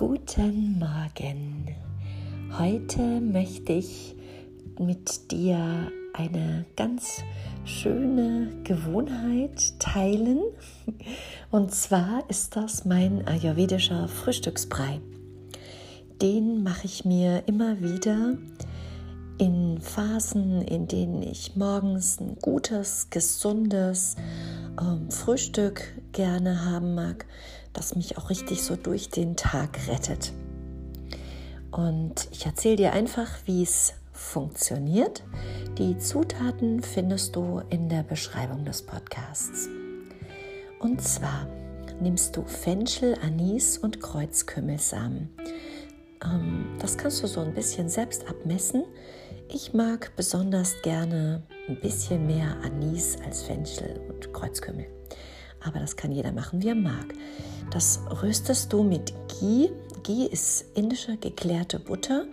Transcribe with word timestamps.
Guten 0.00 0.78
Morgen. 0.78 1.76
Heute 2.58 3.20
möchte 3.20 3.74
ich 3.74 4.16
mit 4.78 5.30
dir 5.30 5.92
eine 6.14 6.64
ganz 6.74 7.22
schöne 7.66 8.48
Gewohnheit 8.64 9.78
teilen. 9.78 10.40
Und 11.50 11.74
zwar 11.74 12.24
ist 12.30 12.56
das 12.56 12.86
mein 12.86 13.28
ayurvedischer 13.28 14.08
Frühstücksbrei. 14.08 15.02
Den 16.22 16.62
mache 16.62 16.86
ich 16.86 17.04
mir 17.04 17.42
immer 17.44 17.82
wieder 17.82 18.38
in 19.36 19.82
Phasen, 19.82 20.62
in 20.62 20.88
denen 20.88 21.22
ich 21.22 21.56
morgens 21.56 22.18
ein 22.20 22.36
gutes, 22.40 23.10
gesundes 23.10 24.16
ähm, 24.80 25.10
Frühstück 25.10 25.82
gerne 26.12 26.64
haben 26.64 26.94
mag, 26.94 27.26
das 27.72 27.94
mich 27.94 28.18
auch 28.18 28.30
richtig 28.30 28.62
so 28.62 28.76
durch 28.76 29.10
den 29.10 29.36
Tag 29.36 29.88
rettet. 29.88 30.32
Und 31.70 32.28
ich 32.32 32.46
erzähle 32.46 32.76
dir 32.76 32.92
einfach, 32.92 33.28
wie 33.46 33.62
es 33.62 33.94
funktioniert. 34.12 35.22
Die 35.78 35.96
Zutaten 35.98 36.82
findest 36.82 37.36
du 37.36 37.62
in 37.70 37.88
der 37.88 38.02
Beschreibung 38.02 38.64
des 38.64 38.82
Podcasts. 38.82 39.68
Und 40.80 41.00
zwar 41.00 41.46
nimmst 42.00 42.36
du 42.36 42.42
Fenchel, 42.44 43.16
Anis 43.22 43.78
und 43.78 44.00
Kreuzkümmelsamen. 44.00 45.30
Ähm, 46.24 46.76
das 46.80 46.96
kannst 46.96 47.22
du 47.22 47.26
so 47.26 47.40
ein 47.40 47.54
bisschen 47.54 47.88
selbst 47.88 48.28
abmessen. 48.28 48.84
Ich 49.48 49.74
mag 49.74 50.12
besonders 50.16 50.80
gerne 50.82 51.42
ein 51.68 51.80
bisschen 51.80 52.26
mehr 52.26 52.56
Anis 52.62 53.16
als 53.24 53.42
Fenchel 53.42 54.00
und 54.08 54.32
Kreuzkümmel. 54.32 54.86
Aber 55.64 55.78
das 55.78 55.96
kann 55.96 56.12
jeder 56.12 56.32
machen, 56.32 56.62
wie 56.62 56.68
er 56.68 56.74
mag. 56.74 57.14
Das 57.70 58.00
röstest 58.22 58.72
du 58.72 58.82
mit 58.82 59.12
Ghee. 59.28 59.70
Ghee 60.02 60.26
ist 60.26 60.64
indische 60.74 61.16
geklärte 61.16 61.78
Butter. 61.78 62.24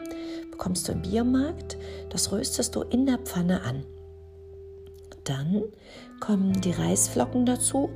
Bekommst 0.52 0.88
du 0.88 0.94
im 0.94 1.02
Biomarkt. 1.02 1.78
Das 2.10 2.32
röstest 2.32 2.76
du 2.76 2.82
in 2.82 3.06
der 3.06 3.18
Pfanne 3.20 3.62
an. 3.62 3.84
Dann 5.24 5.64
kommen 6.20 6.60
die 6.62 6.72
Reisflocken 6.72 7.46
dazu. 7.46 7.90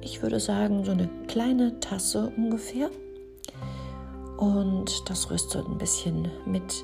Ich 0.00 0.22
würde 0.22 0.40
sagen, 0.40 0.84
so 0.84 0.92
eine 0.92 1.08
kleine 1.28 1.78
Tasse 1.80 2.32
ungefähr. 2.36 2.90
Und 4.38 5.08
das 5.10 5.28
du 5.54 5.58
ein 5.58 5.76
bisschen 5.76 6.30
mit 6.46 6.82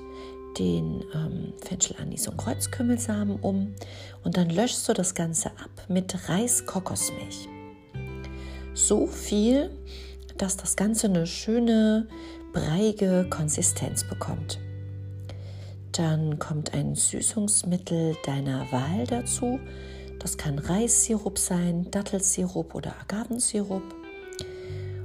den 0.58 1.02
ähm, 1.14 1.52
Fenchel, 1.64 1.96
und 2.28 2.36
Kreuzkümmelsamen 2.36 3.40
um. 3.40 3.74
Und 4.24 4.36
dann 4.36 4.50
löschst 4.50 4.88
du 4.88 4.92
das 4.92 5.14
Ganze 5.14 5.50
ab 5.50 5.70
mit 5.88 6.28
Reiskokosmilch. 6.28 7.48
So 8.76 9.06
viel, 9.06 9.70
dass 10.36 10.58
das 10.58 10.76
Ganze 10.76 11.06
eine 11.06 11.26
schöne, 11.26 12.08
breiige 12.52 13.26
Konsistenz 13.30 14.04
bekommt. 14.04 14.58
Dann 15.92 16.38
kommt 16.38 16.74
ein 16.74 16.94
Süßungsmittel 16.94 18.18
deiner 18.26 18.70
Wahl 18.70 19.06
dazu. 19.06 19.58
Das 20.18 20.36
kann 20.36 20.58
Reissirup 20.58 21.38
sein, 21.38 21.90
Dattelsirup 21.90 22.74
oder 22.74 22.94
Agavensirup 23.00 23.94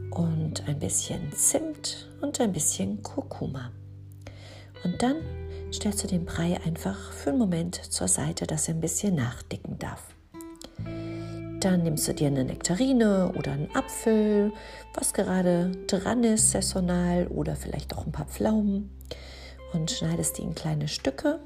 und 0.09 0.67
ein 0.67 0.79
bisschen 0.79 1.31
Zimt 1.31 2.09
und 2.19 2.41
ein 2.41 2.51
bisschen 2.51 3.01
Kurkuma. 3.01 3.71
Und 4.83 5.01
dann 5.01 5.15
stellst 5.71 6.03
du 6.03 6.07
den 6.07 6.25
Brei 6.25 6.59
einfach 6.65 7.13
für 7.13 7.29
einen 7.29 7.39
Moment 7.39 7.75
zur 7.75 8.09
Seite, 8.09 8.45
dass 8.47 8.67
er 8.67 8.73
ein 8.73 8.81
bisschen 8.81 9.15
nachdicken 9.15 9.79
darf. 9.79 10.13
Dann 11.61 11.83
nimmst 11.83 12.07
du 12.07 12.13
dir 12.13 12.27
eine 12.27 12.43
Nektarine 12.43 13.31
oder 13.37 13.51
einen 13.51 13.69
Apfel, 13.75 14.51
was 14.95 15.13
gerade 15.13 15.71
dran 15.85 16.23
ist, 16.23 16.51
saisonal 16.51 17.27
oder 17.27 17.55
vielleicht 17.55 17.95
auch 17.95 18.05
ein 18.05 18.11
paar 18.11 18.25
Pflaumen 18.25 18.89
und 19.71 19.91
schneidest 19.91 20.39
die 20.39 20.41
in 20.41 20.55
kleine 20.55 20.87
Stücke 20.87 21.39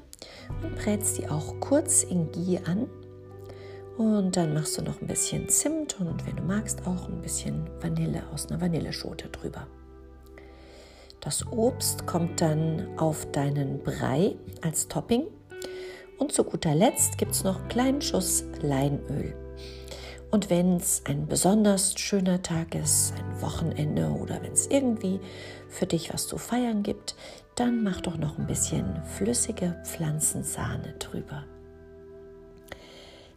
und 0.62 0.74
brätst 0.76 1.18
die 1.18 1.28
auch 1.28 1.60
kurz 1.60 2.02
in 2.02 2.32
Ghee 2.32 2.60
an 2.64 2.88
und 3.98 4.38
dann 4.38 4.54
machst 4.54 4.78
du 4.78 4.82
noch 4.82 5.02
ein 5.02 5.06
bisschen 5.06 5.50
Zimt 5.50 6.00
und 6.00 6.26
wenn 6.26 6.36
du 6.36 6.42
magst 6.42 6.86
auch 6.86 7.08
ein 7.08 7.20
bisschen 7.20 7.68
Vanille 7.80 8.22
aus 8.32 8.48
einer 8.48 8.60
Vanilleschote 8.60 9.28
drüber. 9.28 9.66
Das 11.20 11.46
Obst 11.50 12.06
kommt 12.06 12.40
dann 12.40 12.88
auf 12.98 13.30
deinen 13.32 13.82
Brei 13.82 14.36
als 14.62 14.88
Topping. 14.88 15.26
Und 16.18 16.32
zu 16.32 16.44
guter 16.44 16.74
Letzt 16.74 17.18
gibt 17.18 17.32
es 17.32 17.42
noch 17.42 17.58
einen 17.58 17.68
kleinen 17.68 18.00
Schuss 18.00 18.44
Leinöl. 18.62 19.45
Und 20.30 20.50
wenn 20.50 20.76
es 20.76 21.02
ein 21.04 21.26
besonders 21.26 21.98
schöner 21.98 22.42
Tag 22.42 22.74
ist, 22.74 23.14
ein 23.16 23.40
Wochenende 23.42 24.08
oder 24.08 24.42
wenn 24.42 24.52
es 24.52 24.66
irgendwie 24.66 25.20
für 25.68 25.86
dich 25.86 26.12
was 26.12 26.26
zu 26.26 26.36
feiern 26.36 26.82
gibt, 26.82 27.14
dann 27.54 27.82
mach 27.82 28.00
doch 28.00 28.18
noch 28.18 28.38
ein 28.38 28.46
bisschen 28.46 29.02
flüssige 29.04 29.80
Pflanzensahne 29.84 30.94
drüber. 30.98 31.44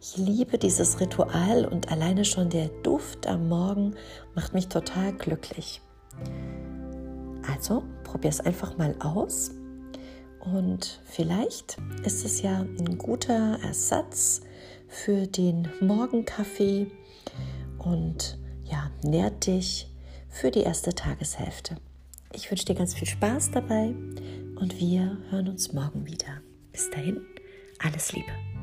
Ich 0.02 0.18
liebe 0.18 0.58
dieses 0.58 1.00
Ritual 1.00 1.66
und 1.66 1.92
alleine 1.92 2.26
schon 2.26 2.50
der 2.50 2.70
Duft 2.84 3.28
am 3.28 3.50
Morgen 3.50 3.96
macht 4.34 4.54
mich 4.54 4.68
total 4.68 5.14
glücklich. 5.14 5.82
Also 7.54 7.84
probier 8.04 8.30
es 8.30 8.40
einfach 8.40 8.78
mal 8.78 8.96
aus 9.00 9.52
und 10.40 11.02
vielleicht 11.06 11.78
ist 12.04 12.26
es 12.26 12.42
ja 12.42 12.62
ein 12.62 12.98
guter 12.98 13.60
Ersatz 13.62 14.42
für 14.90 15.28
den 15.28 15.70
Morgenkaffee 15.80 16.88
und 17.78 18.38
ja, 18.66 18.92
nährt 19.04 19.46
dich 19.46 19.88
für 20.30 20.52
die 20.52 20.62
erste 20.62 20.94
Tageshälfte. 20.94 21.78
Ich 22.34 22.52
wünsche 22.52 22.66
dir 22.66 22.76
ganz 22.76 22.94
viel 22.94 23.08
Spaß 23.08 23.52
dabei 23.52 23.94
und 24.60 24.80
wir 24.80 25.18
hören 25.30 25.48
uns 25.48 25.74
morgen 25.74 26.06
wieder. 26.06 26.42
Bis 26.72 26.90
dahin, 26.92 27.22
alles 27.80 28.12
Liebe. 28.14 28.59